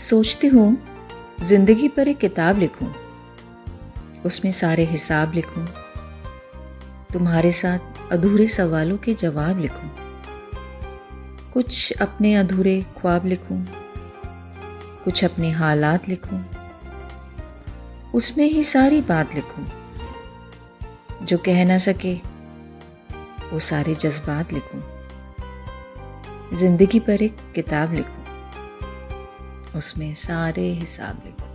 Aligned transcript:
सोचती 0.00 0.46
हूँ 0.46 0.66
ज़िंदगी 1.42 1.88
पर 1.88 2.08
एक 2.08 2.18
किताब 2.18 2.58
लिखूं, 2.58 2.86
उसमें 4.26 4.50
सारे 4.52 4.84
हिसाब 4.84 5.32
लिखूं, 5.34 5.64
तुम्हारे 7.12 7.50
साथ 7.52 8.12
अधूरे 8.12 8.46
सवालों 8.48 8.96
के 8.96 9.14
जवाब 9.14 9.58
लिखूं, 9.58 9.88
कुछ 11.52 11.92
अपने 11.92 12.34
अधूरे 12.34 12.80
ख्वाब 13.00 13.26
लिखूं, 13.26 13.58
कुछ 15.04 15.24
अपने 15.24 15.50
हालात 15.50 16.08
लिखूं, 16.08 16.42
उसमें 18.14 18.44
ही 18.44 18.62
सारी 18.62 19.00
बात 19.02 19.34
लिखूं, 19.34 19.64
जो 21.24 21.38
कह 21.38 21.64
ना 21.64 21.78
सके 21.78 22.14
वो 23.52 23.58
सारे 23.68 23.94
जज्बात 23.96 24.52
लिखूं, 24.52 24.80
ज़िंदगी 26.56 27.00
पर 27.00 27.22
एक 27.22 27.36
किताब 27.54 27.94
लिखूं, 27.94 28.19
उसमें 29.76 30.14
सारे 30.14 30.72
हिसाब 30.72 31.22
लिखूं। 31.24 31.49